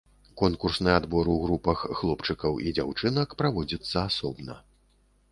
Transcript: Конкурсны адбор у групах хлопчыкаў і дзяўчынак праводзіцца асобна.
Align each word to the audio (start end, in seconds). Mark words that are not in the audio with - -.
Конкурсны 0.41 0.91
адбор 0.99 1.27
у 1.33 1.33
групах 1.43 1.83
хлопчыкаў 1.99 2.57
і 2.69 2.73
дзяўчынак 2.77 3.35
праводзіцца 3.43 3.97
асобна. 4.07 4.57